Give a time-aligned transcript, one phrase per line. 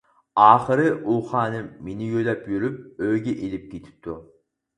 [0.43, 4.19] ئاخىرى ئۇ خانىم مېنى يۆلەپ يۈرۈپ ئۆيىگە ئېلىپ كېتىپتۇ.